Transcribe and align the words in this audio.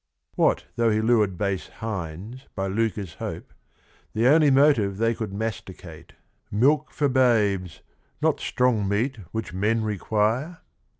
"What 0.33 0.65
though 0.77 0.89
he 0.89 0.99
lured 0.99 1.37
base 1.37 1.67
hinds 1.67 2.47
by 2.55 2.65
lucre's 2.65 3.13
hope,— 3.19 3.53
The 4.15 4.25
only 4.29 4.49
motive 4.49 4.97
they 4.97 5.13
could 5.13 5.31
masticate, 5.31 6.13
Milk 6.49 6.89
for 6.89 7.07
babes, 7.07 7.81
not 8.19 8.39
strong 8.39 8.87
meat 8.89 9.17
which 9.31 9.53
men 9.53 9.83
require? 9.83 10.61